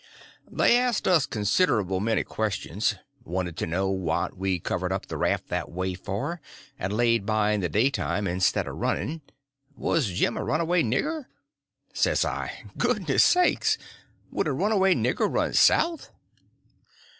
[0.51, 5.49] They asked us considerable many questions; wanted to know what we covered up the raft
[5.49, 6.41] that way for,
[6.79, 11.27] and laid by in the daytime instead of running—was Jim a runaway nigger?
[11.93, 13.77] Says I: "Goodness sakes!
[14.31, 16.09] would a runaway nigger run _south?